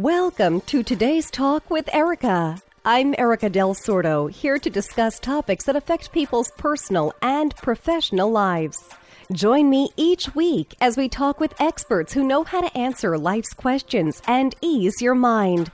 [0.00, 2.56] Welcome to today's talk with Erika.
[2.86, 8.78] I'm Erika Del Sordo, here to discuss topics that affect people's personal and professional lives.
[9.30, 13.52] Join me each week as we talk with experts who know how to answer life's
[13.52, 15.70] questions and ease your mind.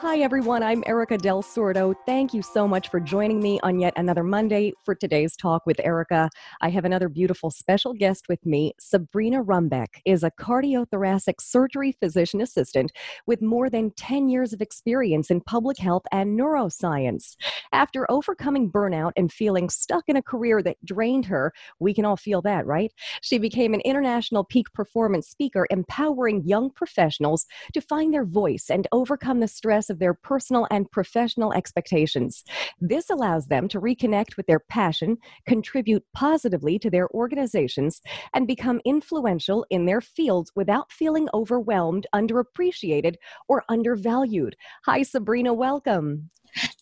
[0.00, 0.62] Hi, everyone.
[0.62, 1.92] I'm Erika Del Sordo.
[2.06, 5.80] Thank you so much for joining me on yet another Monday for today's talk with
[5.80, 6.30] Erika.
[6.60, 8.74] I have another beautiful special guest with me.
[8.78, 12.92] Sabrina Runbeck is a cardiothoracic surgery physician assistant
[13.26, 17.34] with more than 10 years of experience in public health and neuroscience.
[17.72, 22.16] After overcoming burnout and feeling stuck in a career that drained her, we can all
[22.16, 22.92] feel that, right?
[23.20, 28.86] She became an international peak performance speaker, empowering young professionals to find their voice and
[28.92, 32.44] overcome the stress of their personal and professional expectations.
[32.80, 38.00] This allows them to reconnect with their passion, contribute positively to their organizations,
[38.34, 43.16] and become influential in their fields without feeling overwhelmed, underappreciated,
[43.48, 44.56] or undervalued.
[44.84, 45.52] Hi, Sabrina.
[45.52, 46.30] Welcome.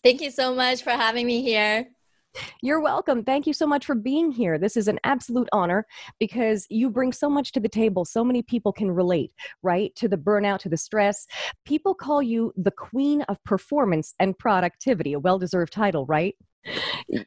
[0.03, 1.87] Thank you so much for having me here.
[2.61, 3.23] You're welcome.
[3.23, 4.57] Thank you so much for being here.
[4.57, 5.85] This is an absolute honor
[6.19, 8.05] because you bring so much to the table.
[8.05, 9.31] So many people can relate,
[9.63, 9.95] right?
[9.95, 11.27] To the burnout, to the stress.
[11.65, 16.35] People call you the queen of performance and productivity, a well deserved title, right?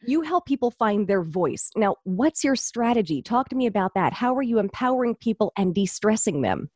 [0.06, 1.70] You help people find their voice.
[1.77, 3.22] Now, what's your strategy?
[3.22, 4.12] Talk to me about that.
[4.12, 6.70] How are you empowering people and de stressing them?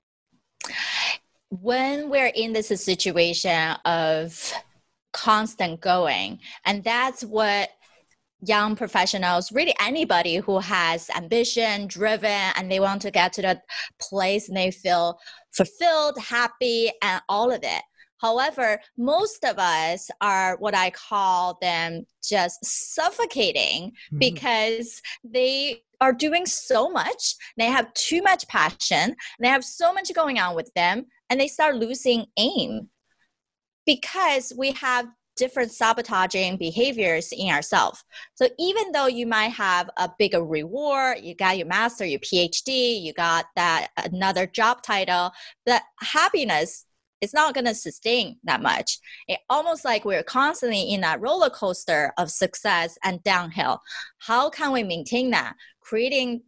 [1.51, 4.53] When we're in this situation of
[5.13, 7.71] constant going, and that's what
[8.47, 13.63] young professionals, really anybody who has ambition, driven, and they want to get to that
[14.01, 15.19] place and they feel
[15.53, 17.83] fulfilled, happy, and all of it.
[18.19, 24.19] However, most of us are what I call them just suffocating mm-hmm.
[24.19, 27.35] because they are doing so much.
[27.59, 29.17] They have too much passion.
[29.41, 32.89] They have so much going on with them, and they start losing aim
[33.85, 38.05] because we have different sabotaging behaviors in ourselves.
[38.35, 43.01] So even though you might have a bigger reward, you got your master, your PhD,
[43.03, 45.33] you got that another job title,
[45.67, 46.87] the happiness
[47.21, 48.99] is not going to sustain that much.
[49.29, 53.81] It almost like we're constantly in that roller coaster of success and downhill.
[54.19, 55.55] How can we maintain that?
[55.81, 56.43] Creating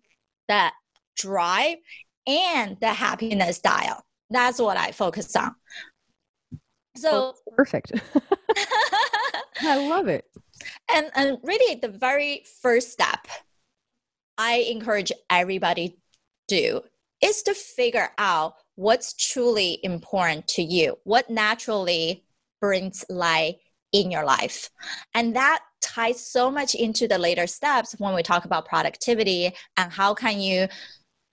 [0.49, 0.75] that
[1.17, 1.79] drive
[2.27, 4.03] and the happiness dial.
[4.31, 5.55] That's what I focus on.
[6.97, 7.93] So perfect.
[9.63, 10.25] I love it.
[10.93, 13.27] And and really the very first step
[14.39, 15.99] I encourage everybody
[16.49, 16.83] do
[17.23, 22.25] is to figure out what's truly important to you, what naturally
[22.61, 23.59] brings light
[23.93, 24.71] in your life.
[25.15, 29.93] And that ties so much into the later steps when we talk about productivity and
[29.93, 30.69] how can you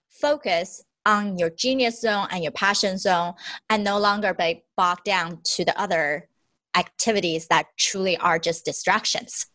[0.10, 3.34] focus on your genius zone and your passion zone
[3.70, 6.30] and no longer be bogged down to the other
[6.76, 9.46] activities that truly are just distractions.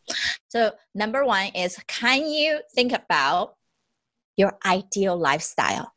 [0.49, 3.55] So, number one is can you think about
[4.37, 5.93] your ideal lifestyle?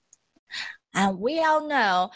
[0.94, 2.12] And we all know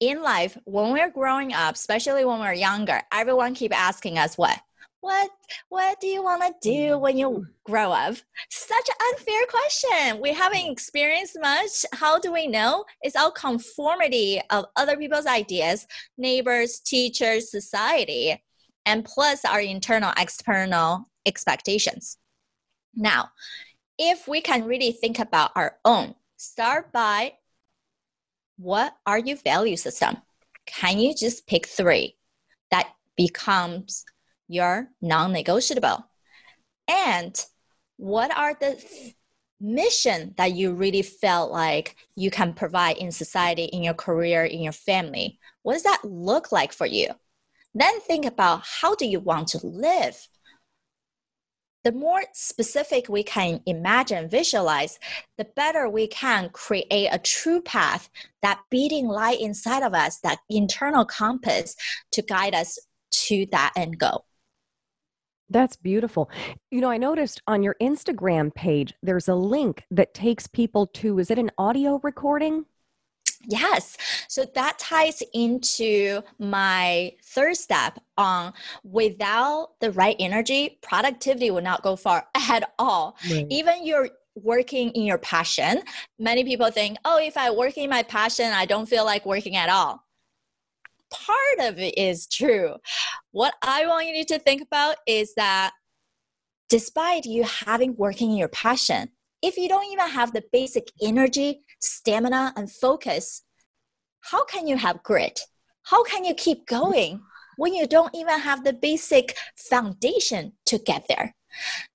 [0.00, 4.58] in life, when we're growing up, especially when we're younger, everyone keep asking us what?
[5.04, 5.30] What
[5.68, 7.00] what do you want to do mm.
[7.00, 7.44] when you mm.
[7.64, 8.16] grow up?
[8.50, 10.20] Such an unfair question.
[10.20, 10.72] We haven't mm.
[10.72, 11.84] experienced much.
[11.92, 12.86] How do we know?
[13.02, 18.42] It's all conformity of other people's ideas neighbors teachers society
[18.86, 22.16] and plus our internal external expectations.
[22.94, 23.28] Now
[23.98, 27.34] if we can really think about our own start by
[28.56, 30.16] what are your value system?
[30.66, 32.16] Can you just pick three
[32.70, 34.04] that becomes
[34.48, 36.04] your non-negotiable.
[36.88, 37.34] And
[37.96, 38.82] what are the
[39.60, 44.62] mission that you really felt like you can provide in society in your career in
[44.62, 45.38] your family?
[45.62, 47.08] What does that look like for you?
[47.74, 50.28] Then think about how do you want to live?
[51.82, 54.98] The more specific we can imagine visualize
[55.36, 58.08] the better we can create a true path
[58.42, 61.76] that beating light inside of us that internal compass
[62.12, 62.78] to guide us
[63.10, 64.24] to that end goal
[65.50, 66.30] that's beautiful.
[66.70, 71.18] You know, I noticed on your Instagram page, there's a link that takes people to,
[71.18, 72.64] is it an audio recording?
[73.46, 73.96] Yes.
[74.28, 78.54] So that ties into my third step on
[78.84, 83.16] without the right energy, productivity will not go far at all.
[83.30, 83.46] Right.
[83.50, 85.82] Even you're working in your passion,
[86.18, 89.56] many people think, oh, if I work in my passion, I don't feel like working
[89.56, 90.03] at all
[91.14, 92.74] part of it is true.
[93.30, 95.72] What I want you to think about is that
[96.68, 99.08] despite you having working in your passion,
[99.42, 103.42] if you don't even have the basic energy, stamina, and focus,
[104.20, 105.40] how can you have grit?
[105.82, 107.20] How can you keep going
[107.56, 111.34] when you don't even have the basic foundation to get there?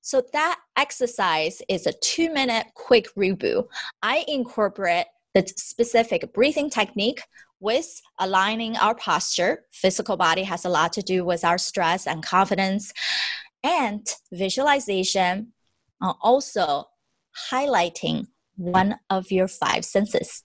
[0.01, 3.67] So that exercise is a two minute quick reboot.
[4.01, 7.21] I incorporate the specific breathing technique
[7.59, 9.65] with aligning our posture.
[9.71, 12.93] Physical body has a lot to do with our stress and confidence,
[13.63, 15.53] and visualization,
[16.01, 16.85] uh, also
[17.51, 20.43] highlighting one of your five senses.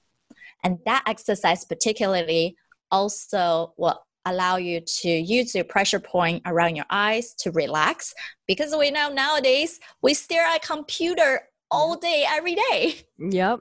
[0.62, 2.56] And that exercise, particularly,
[2.90, 8.14] also will allow you to use your pressure point around your eyes to relax
[8.46, 11.42] because we know nowadays we stare at computer
[11.74, 12.94] all day every day.
[13.18, 13.60] Yep.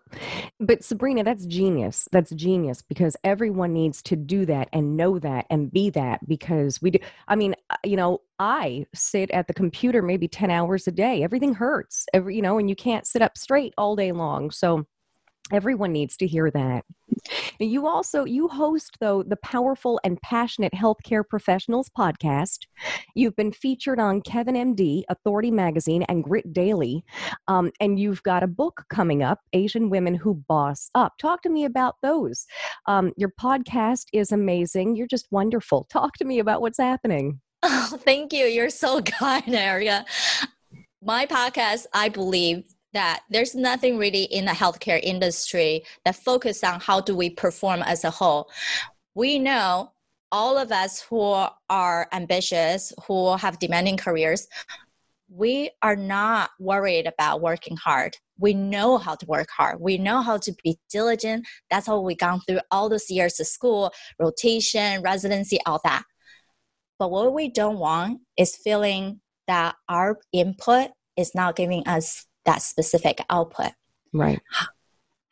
[0.59, 2.07] But sabrina that's genius.
[2.11, 6.81] That's genius because everyone needs to do that and know that and be that because
[6.81, 10.87] we do i mean uh, you know i sit at the computer maybe 10 hours
[10.87, 11.23] a day.
[11.23, 14.51] Everything hurts every you know and you can't sit up straight all day long.
[14.51, 14.85] So
[15.51, 16.85] everyone needs to hear that
[17.63, 22.59] you also you host though the powerful and passionate healthcare professionals podcast.
[23.15, 27.03] You've been featured on kevin md authority magazine and grit daily.
[27.47, 31.13] Um, and you've got a book coming up asian women who boss up.
[31.19, 32.45] Talk to me about those.
[32.87, 34.95] Um, your podcast is amazing.
[34.95, 35.85] You're just wonderful.
[35.91, 37.39] Talk to me about what's happening.
[37.63, 38.45] Oh thank you.
[38.45, 40.05] You're so kind Erika
[41.05, 46.79] my podcast i believe that there's nothing really in the healthcare industry that focus on
[46.79, 48.49] how do we perform as a whole.
[49.15, 49.91] We know
[50.31, 54.47] all of us who are ambitious, who have demanding careers,
[55.29, 58.15] we are not worried about working hard.
[58.37, 59.79] We know how to work hard.
[59.79, 61.47] We know how to be diligent.
[61.71, 66.03] That's how we gone through all those years of school, rotation, residency, all that.
[66.99, 72.61] But what we don't want is feeling that our input is not giving us that
[72.61, 73.71] specific output.
[74.13, 74.41] Right.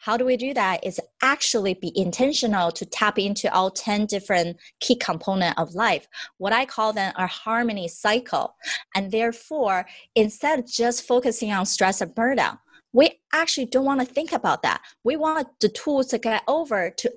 [0.01, 0.83] How do we do that?
[0.83, 6.07] Is actually be intentional to tap into all 10 different key component of life.
[6.39, 8.55] What I call them a harmony cycle.
[8.95, 9.85] And therefore,
[10.15, 12.57] instead of just focusing on stress and burnout,
[12.93, 14.81] we actually don't want to think about that.
[15.03, 17.13] We want the tools to get over to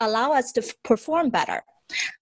[0.00, 1.62] allow us to perform better.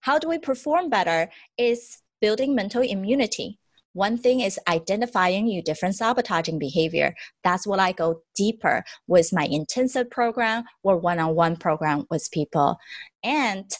[0.01, 1.31] How do we perform better?
[1.57, 3.59] Is building mental immunity
[3.95, 7.15] one thing is identifying your different sabotaging behavior.
[7.45, 12.31] That's what I go deeper with my intensive program or one on one program with
[12.33, 12.79] people.
[13.23, 13.71] And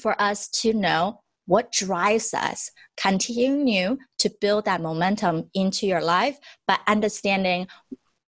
[0.00, 6.38] for us to know what drives us, continue to build that momentum into your life
[6.66, 7.66] by understanding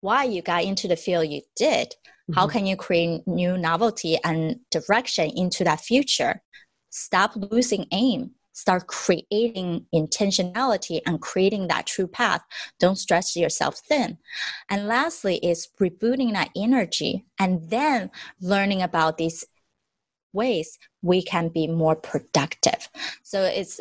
[0.01, 1.87] why you got into the field you did.
[1.89, 2.33] Mm-hmm.
[2.33, 6.41] How can you create new novelty and direction into that future?
[6.89, 12.41] Stop losing aim start creating intentionality and creating that true path.
[12.79, 14.17] Don't stretch yourself thin.
[14.67, 18.09] And lastly, is rebooting that energy and then
[18.41, 19.45] learning about these
[20.33, 22.89] ways we can be more productive.
[23.21, 23.79] So it's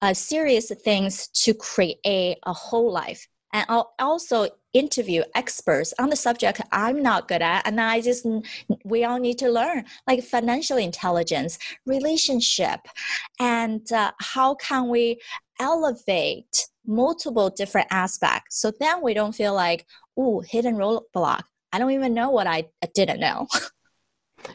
[0.00, 3.26] a series of things to create a whole life.
[3.54, 8.26] And I'll also interview experts on the subject I'm not good at, and I just
[8.84, 11.56] we all need to learn, like financial intelligence,
[11.86, 12.80] relationship,
[13.38, 15.20] and uh, how can we
[15.60, 19.86] elevate multiple different aspects so then we don't feel like,
[20.18, 21.42] oh, hidden roadblock.
[21.72, 23.46] I don't even know what I, I didn't know.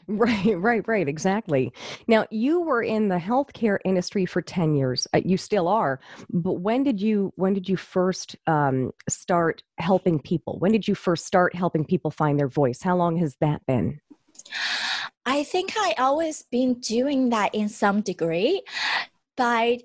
[0.07, 1.07] Right, right, right.
[1.07, 1.71] Exactly.
[2.07, 5.07] Now, you were in the healthcare industry for 10 years.
[5.13, 5.99] Uh, you still are.
[6.29, 10.57] But when did you when did you first um, start helping people?
[10.59, 12.81] When did you first start helping people find their voice?
[12.81, 14.01] How long has that been?
[15.25, 18.63] I think I always been doing that in some degree
[19.37, 19.79] by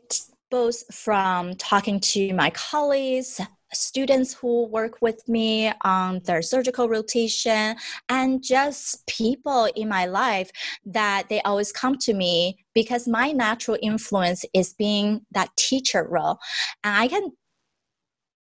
[0.51, 3.41] both from talking to my colleagues
[3.75, 7.77] students who work with me on their surgical rotation
[8.09, 10.51] and just people in my life
[10.87, 16.39] that they always come to me because my natural influence is being that teacher role.
[16.83, 17.31] And i can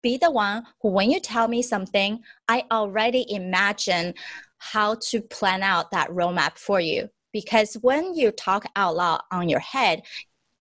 [0.03, 4.15] be the one who when you tell me something i already imagine
[4.61, 7.09] how to plan out that roadmap for you.
[7.33, 10.03] Because when you talk out loud on your head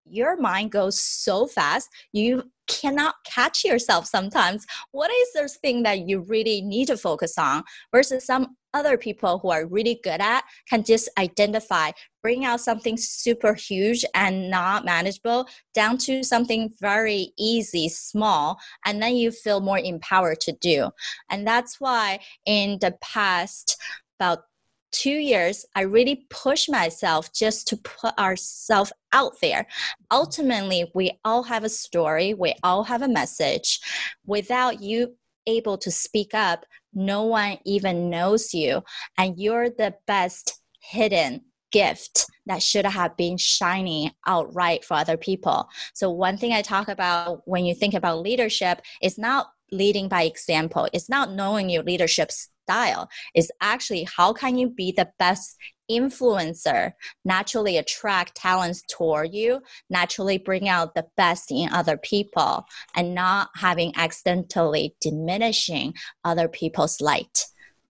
[0.10, 4.66] your mind goes so fast you cannot catch yourself sometimes.
[4.92, 9.40] What is the thing that you really need to focus on versus some other people
[9.40, 11.90] who are really good at can just identify
[12.22, 19.02] bring out something super huge and not manageable down to something very easy small and
[19.02, 20.90] then you feel more empowered to do.
[21.32, 23.82] And that's why in the past
[24.20, 24.44] about
[24.92, 29.68] two years, I really pushed myself just to put ourselves out there.
[30.12, 33.80] Ultimately, we all have a story, we all have a message.
[34.26, 35.16] Without you
[35.48, 38.84] able to speak up, no one even knows you,
[39.18, 41.42] and you're the best hidden
[41.72, 45.70] gift that should have been shining outright for other people.
[45.94, 50.24] So, one thing I talk about when you think about leadership is not leading by
[50.24, 52.32] example, it's not knowing your leadership
[52.70, 55.58] style, it's actually how can you be the best
[55.90, 56.92] influencer
[57.26, 59.60] naturally attract talents toward you
[59.90, 62.64] naturally bring out the best in other people
[62.96, 65.92] and not having accidentally diminishing
[66.24, 67.46] other people's light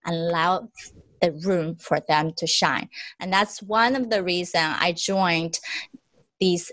[0.05, 0.69] and allow
[1.21, 2.88] the room for them to shine.
[3.19, 5.59] And that's one of the reason I joined
[6.39, 6.71] these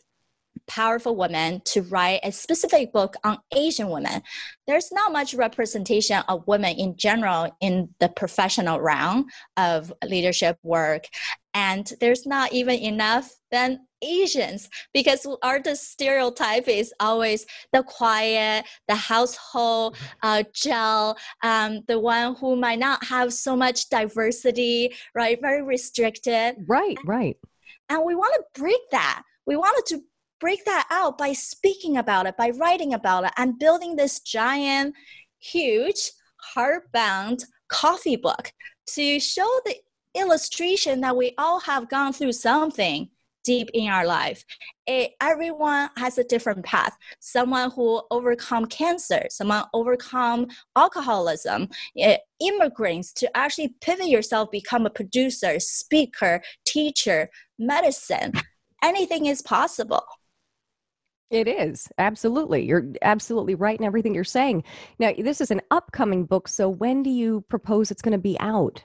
[0.67, 4.23] powerful women to write a specific book on Asian women.
[4.67, 11.07] There's not much representation of women in general in the professional realm of leadership work.
[11.55, 18.67] And there's not even enough then Asians because our the stereotype is always the quiet,
[18.89, 25.41] the household uh, gel, um, the one who might not have so much diversity, right?
[25.41, 26.57] Very restricted.
[26.67, 27.37] Right, right.
[27.89, 29.23] And we want to break that.
[29.47, 30.03] We wanted to
[30.41, 34.95] break that out by speaking about it, by writing about it, and building this giant,
[35.39, 36.11] huge,
[36.57, 38.53] hardbound coffee book
[38.87, 39.75] to show the
[40.15, 43.09] illustration that we all have gone through something
[43.45, 44.45] deep in our life.
[44.89, 46.97] It, everyone has a different path.
[47.21, 54.91] Someone who overcome cancer, someone overcome alcoholism, it, immigrants to actually pivot yourself, become a
[54.91, 58.33] producer, speaker, teacher, medicine.
[58.83, 60.05] Anything is possible.
[61.31, 61.89] It is.
[61.99, 62.65] Absolutely.
[62.65, 64.63] You're absolutely right in everything you're saying.
[64.99, 66.47] Now, this is an upcoming book.
[66.47, 68.85] So, when do you propose it's going to be out?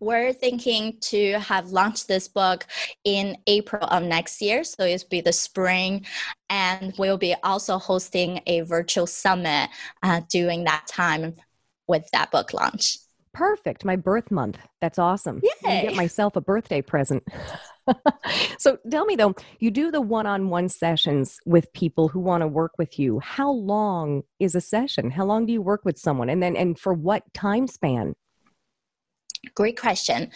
[0.00, 2.66] We're thinking to have launched this book
[3.02, 4.62] in April of next year.
[4.62, 6.04] So, it'll be the spring.
[6.50, 9.70] And we'll be also hosting a virtual summit
[10.02, 11.34] uh, during that time
[11.86, 12.98] with that book launch.
[13.32, 13.84] Perfect.
[13.86, 14.58] My birth month.
[14.82, 15.40] That's awesome.
[15.64, 15.82] Yay.
[15.82, 17.26] get myself a birthday present.
[18.58, 22.72] so tell me though, you do the one-on-one sessions with people who want to work
[22.78, 23.20] with you.
[23.20, 25.10] How long is a session?
[25.10, 26.28] How long do you work with someone?
[26.28, 28.14] And then and for what time span?
[29.54, 30.30] Great question.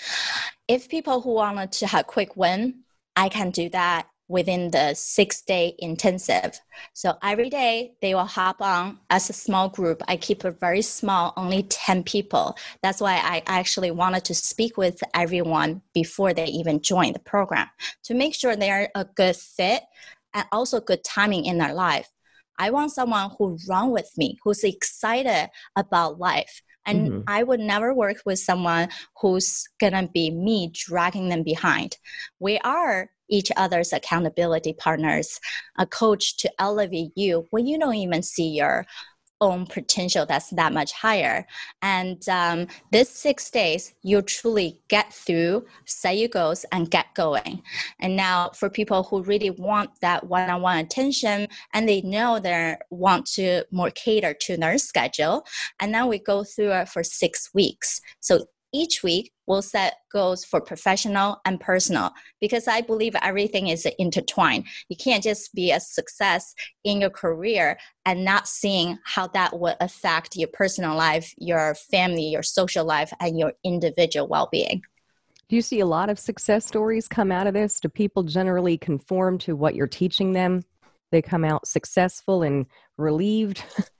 [0.69, 2.83] If people who wanted to have quick win,
[3.17, 6.59] I can do that within the six day intensive.
[6.95, 10.02] So every day they will hop on as a small group.
[10.09, 12.57] I keep it very small, only 10 people.
[12.83, 17.69] That's why I actually wanted to speak with everyone before they even join the program
[18.05, 19.83] to make sure they are a good fit
[20.35, 22.09] and also good timing in their life.
[22.59, 26.62] I want someone who run with me, who's excited about life.
[26.85, 27.21] And mm-hmm.
[27.26, 28.88] I would never work with someone
[29.21, 31.97] who's gonna be me dragging them behind.
[32.41, 35.41] We are each other's accountability partners,
[35.79, 38.85] a coach to elevate you when you don't even see your
[39.41, 41.45] own potential that's that much higher.
[41.83, 47.61] And um, this six days, you truly get through, set your goals, and get going.
[47.99, 53.27] And now, for people who really want that one-on-one attention and they know they want
[53.35, 55.45] to more cater to their schedule,
[55.81, 58.01] and then we go through it for six weeks.
[58.21, 62.11] So each week we'll set goals for professional and personal
[62.41, 64.67] because I believe everything is intertwined.
[64.88, 69.76] You can't just be a success in your career and not seeing how that would
[69.81, 74.83] affect your personal life, your family, your social life, and your individual well being.
[75.49, 77.79] Do you see a lot of success stories come out of this?
[77.79, 80.62] Do people generally conform to what you're teaching them?
[81.11, 82.64] They come out successful and
[82.97, 83.62] relieved?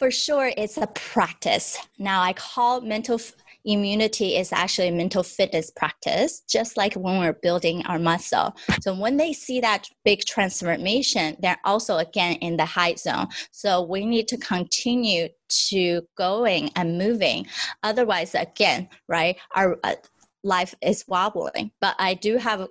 [0.00, 1.76] for sure it's a practice.
[1.98, 3.34] Now i call mental f-
[3.66, 8.56] immunity is actually mental fitness practice just like when we're building our muscle.
[8.80, 13.26] So when they see that big transformation they're also again in the high zone.
[13.50, 15.28] So we need to continue
[15.68, 17.46] to going and moving.
[17.82, 19.96] Otherwise again right our uh,
[20.42, 21.72] life is wobbling.
[21.82, 22.66] But I do have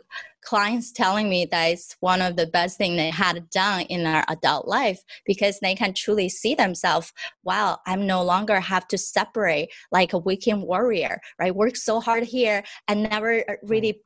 [0.49, 4.25] clients telling me that it's one of the best things they had done in their
[4.29, 7.13] adult life because they can truly see themselves,
[7.43, 11.55] wow, I'm no longer have to separate like a weekend warrior, right?
[11.55, 14.01] Work so hard here and never really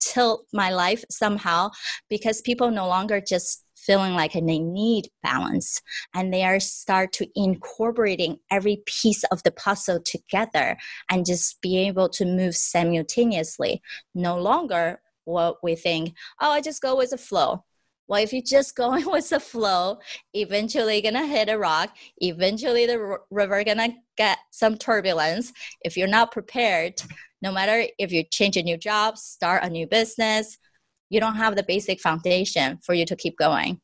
[0.00, 1.68] tilt my life somehow
[2.08, 5.82] because people no longer just feeling like they need balance
[6.14, 10.78] and they are start to incorporating every piece of the puzzle together
[11.10, 13.82] and just be able to move simultaneously
[14.14, 14.98] no longer
[15.28, 17.64] what we think oh i just go with the flow
[18.08, 19.98] well if you just going with the flow
[20.34, 26.32] eventually gonna hit a rock eventually the river gonna get some turbulence if you're not
[26.32, 27.00] prepared
[27.42, 30.58] no matter if you change a new job start a new business
[31.10, 33.80] you don't have the basic foundation for you to keep going.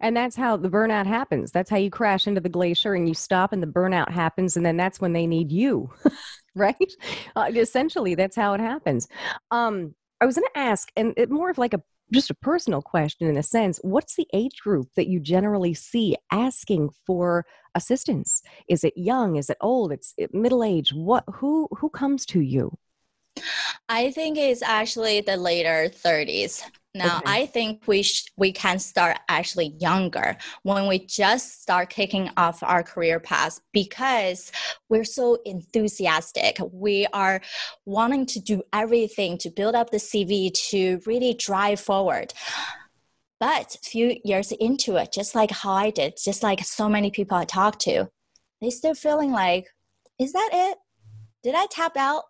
[0.00, 1.50] And that's how the burnout happens.
[1.50, 4.56] That's how you crash into the glacier and you stop and the burnout happens.
[4.56, 5.90] And then that's when they need you.
[6.54, 6.92] right?
[7.34, 9.08] Uh, essentially, that's how it happens.
[9.50, 11.82] Um, I was going to ask, and it more of like a
[12.12, 16.16] just a personal question in a sense what's the age group that you generally see
[16.30, 17.44] asking for
[17.74, 18.42] assistance?
[18.68, 19.36] Is it young?
[19.36, 19.92] Is it old?
[19.92, 20.92] It's eh, middle age?
[20.92, 22.76] What who who comes to you?
[23.88, 26.62] I think it's actually the later 30s.
[26.96, 27.42] Now, okay.
[27.42, 32.62] I think we sh- we can start actually younger when we just start kicking off
[32.62, 34.50] our career path because
[34.88, 36.58] we're so enthusiastic.
[36.72, 37.42] We are
[37.84, 42.32] wanting to do everything to build up the CV to really drive forward.
[43.38, 47.10] But a few years into it, just like how I did, just like so many
[47.10, 48.08] people I talked to,
[48.62, 49.66] they still feeling like,
[50.18, 50.78] is that it?
[51.42, 52.24] Did I tap out?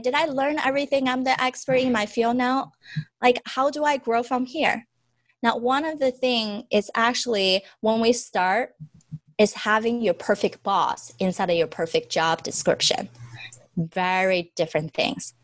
[0.00, 1.08] Did I learn everything?
[1.08, 2.72] I'm the expert in my field now.
[3.22, 4.86] Like, how do I grow from here?
[5.42, 8.74] Now, one of the thing is actually when we start
[9.38, 13.08] is having your perfect boss inside of your perfect job description.
[13.76, 15.34] Very different things.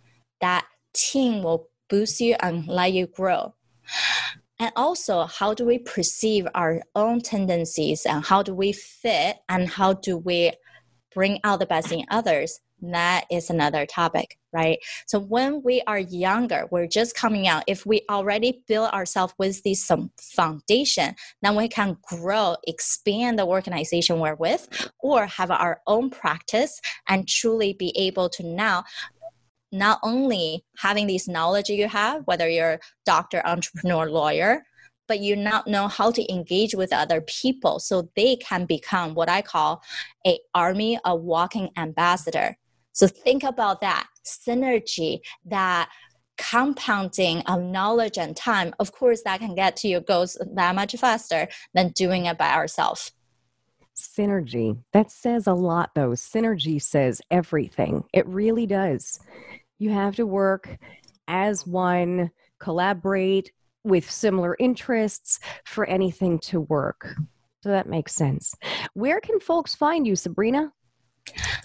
[0.41, 0.65] That
[0.95, 3.55] team will boost you and let you grow.
[4.59, 9.69] And also, how do we perceive our own tendencies and how do we fit and
[9.69, 10.53] how do we
[11.15, 12.61] bring out the best in others?
[12.83, 14.79] That is another topic, right?
[15.07, 17.65] So when we are younger, we're just coming out.
[17.67, 23.47] If we already build ourselves with this some foundation, then we can grow, expand the
[23.47, 28.85] organization we're with, or have our own practice and truly be able to now
[29.73, 34.65] not only having this knowledge you have, whether you're doctor, entrepreneur, lawyer,
[35.07, 39.29] but you not know how to engage with other people so they can become what
[39.29, 39.83] I call
[40.27, 42.57] a army of walking ambassador
[42.93, 45.91] so think about that synergy, that
[46.37, 48.75] compounding of knowledge and time.
[48.79, 52.53] Of course, that can get to your goals that much faster than doing it by
[52.53, 53.13] ourselves.
[53.95, 54.79] Synergy.
[54.93, 56.11] That says a lot, though.
[56.11, 58.05] Synergy says everything.
[58.15, 59.21] It really does.
[59.79, 60.79] You have to work
[61.29, 63.53] as one, collaborate
[63.85, 67.15] with similar interests for anything to work.
[67.63, 68.55] So that makes sense.
[68.95, 70.73] Where can folks find you, Sabrina?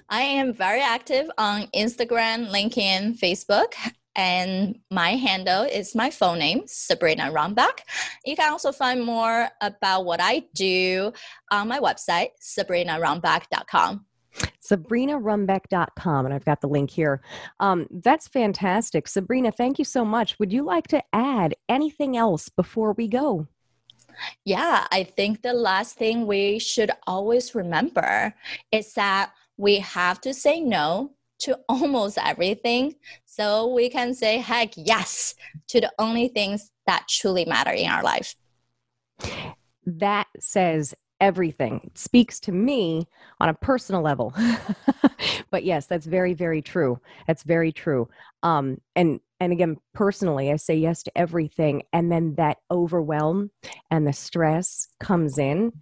[0.10, 3.74] I am very active on Instagram, LinkedIn, Facebook,
[4.16, 7.80] and my handle is my phone name, Sabrina Runbeck.
[8.26, 11.12] You can also find more about what I do
[11.52, 14.06] on my website, sabrinarunbeck.com.
[14.62, 17.22] SabrinaRunbeck.com, and I've got the link here.
[17.60, 19.08] Um, that's fantastic.
[19.08, 20.38] Sabrina, thank you so much.
[20.40, 23.48] Would you like to add anything else before we go?
[24.46, 28.34] Yeah, I think the last thing we should always remember
[28.72, 34.72] is that we have to say no to almost everything so we can say heck
[34.76, 35.36] yes
[35.68, 38.36] to the only things that truly matter in our life.
[39.86, 41.82] That says everything.
[41.86, 43.08] It speaks to me
[43.40, 44.34] on a personal level.
[45.52, 47.00] but yes, that's very, very true.
[47.28, 48.10] That's very true.
[48.44, 53.52] Um, and and again, personally, I say yes to everything, and then that overwhelm
[53.92, 55.74] and the stress comes in,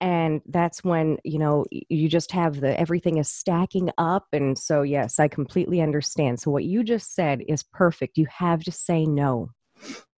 [0.00, 4.82] and that's when you know you just have the everything is stacking up, and so
[4.82, 6.40] yes, I completely understand.
[6.40, 8.16] So what you just said is perfect.
[8.16, 9.50] You have to say no.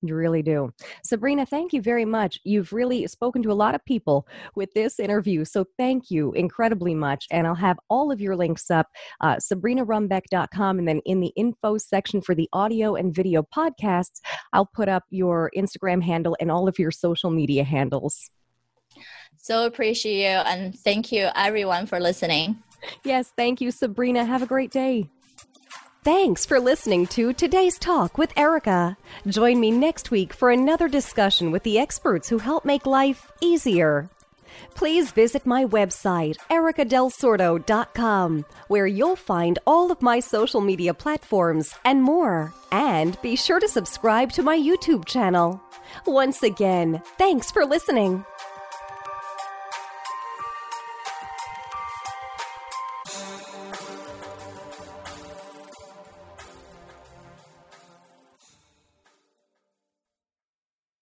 [0.02, 0.70] You really do.
[1.02, 2.38] Sabrina, thank you very much.
[2.44, 5.46] You've really spoken to a lot of people with this interview.
[5.46, 7.26] So thank you incredibly much.
[7.30, 8.88] And I'll have all of your links up,
[9.22, 10.78] uh, sabrinarunbeck.com.
[10.78, 14.20] And then in the info section for the audio and video podcasts,
[14.52, 18.30] I'll put up your Instagram handle and all of your social media handles.
[19.38, 20.38] So appreciate you.
[20.38, 22.62] And thank you, everyone, for listening.
[23.04, 24.24] Yes, thank you, Sabrina.
[24.24, 25.08] Have a great day.
[26.04, 28.98] Thanks for listening to today's talk with Erika.
[29.26, 34.10] Join me next week for another discussion with the experts who help make life easier.
[34.74, 42.02] Please visit my website, erikadelsordo.com, where you'll find all of my social media platforms and
[42.02, 42.52] more.
[42.70, 45.58] And be sure to subscribe to my YouTube channel.
[46.06, 48.26] Once again, thanks for listening.